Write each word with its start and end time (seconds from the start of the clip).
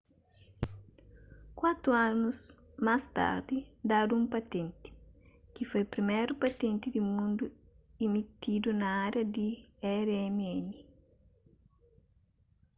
kuatu 1.57 1.89
anus 2.07 2.39
más 2.85 3.03
tardi 3.17 3.57
dadu 3.89 4.13
un 4.21 4.25
patenti 4.33 4.89
ki 5.53 5.63
foi 5.69 5.83
priméru 5.93 6.33
patenti 6.43 6.87
di 6.91 6.99
mundu 7.13 7.45
imitidu 8.05 8.69
na 8.79 8.87
ária 9.05 9.23
di 9.35 9.47
rmn 10.07 10.67